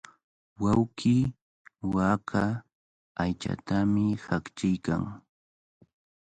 Wawqii 0.61 1.19
waaka 1.93 2.43
aychatami 3.21 4.05
haqchiykan. 4.25 5.01